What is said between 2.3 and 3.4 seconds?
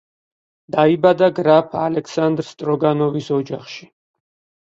სტროგანოვის